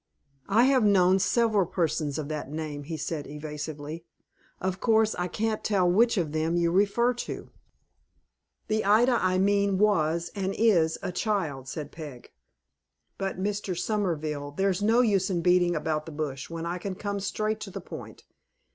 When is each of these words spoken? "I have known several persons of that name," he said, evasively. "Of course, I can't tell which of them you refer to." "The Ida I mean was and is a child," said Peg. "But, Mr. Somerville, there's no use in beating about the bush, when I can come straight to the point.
"I 0.49 0.63
have 0.63 0.83
known 0.83 1.19
several 1.19 1.67
persons 1.67 2.17
of 2.17 2.27
that 2.27 2.49
name," 2.49 2.85
he 2.85 2.97
said, 2.97 3.27
evasively. 3.27 4.03
"Of 4.59 4.79
course, 4.79 5.13
I 5.13 5.27
can't 5.27 5.63
tell 5.63 5.87
which 5.87 6.17
of 6.17 6.31
them 6.31 6.55
you 6.57 6.71
refer 6.71 7.13
to." 7.13 7.51
"The 8.67 8.83
Ida 8.83 9.19
I 9.23 9.37
mean 9.37 9.77
was 9.77 10.31
and 10.33 10.55
is 10.57 10.97
a 11.03 11.11
child," 11.11 11.67
said 11.67 11.91
Peg. 11.91 12.31
"But, 13.19 13.39
Mr. 13.39 13.77
Somerville, 13.77 14.49
there's 14.49 14.81
no 14.81 15.01
use 15.01 15.29
in 15.29 15.43
beating 15.43 15.75
about 15.75 16.07
the 16.07 16.11
bush, 16.11 16.49
when 16.49 16.65
I 16.65 16.79
can 16.79 16.95
come 16.95 17.19
straight 17.19 17.59
to 17.59 17.69
the 17.69 17.79
point. 17.79 18.23